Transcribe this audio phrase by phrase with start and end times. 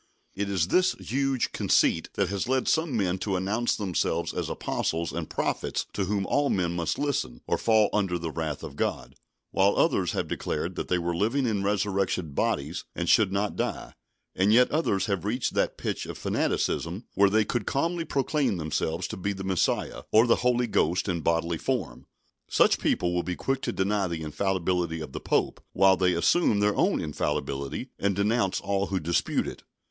[0.33, 5.11] It is this huge conceit that has led some men to announce themselves as apostles
[5.13, 9.13] and prophets to whom all men must listen, or fall under the wrath of God;
[9.51, 13.93] while others have declared that they were living in resurrection bodies and should not die;
[14.35, 19.07] and yet others have reached that pitch of fanaticism where they could calmly proclaim themselves
[19.07, 22.07] to be the Messiah, or the Holy Ghost in bodily form.
[22.49, 26.59] Such people will be quick to deny the infallibility of the Pope, while they assume
[26.59, 29.61] their own infallibility, and denounce all who dispute it.